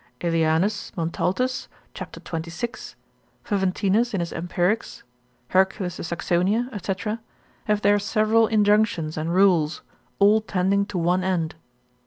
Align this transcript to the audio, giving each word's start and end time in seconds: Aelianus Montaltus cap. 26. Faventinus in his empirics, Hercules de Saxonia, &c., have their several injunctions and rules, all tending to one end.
Aelianus 0.21 0.91
Montaltus 0.95 1.67
cap. 1.93 2.13
26. 2.23 2.95
Faventinus 3.45 4.15
in 4.15 4.19
his 4.19 4.33
empirics, 4.33 5.03
Hercules 5.49 5.97
de 5.97 6.01
Saxonia, 6.03 6.69
&c., 6.73 7.17
have 7.65 7.83
their 7.83 7.99
several 7.99 8.47
injunctions 8.47 9.15
and 9.15 9.31
rules, 9.35 9.83
all 10.17 10.41
tending 10.41 10.87
to 10.87 10.97
one 10.97 11.23
end. 11.23 11.53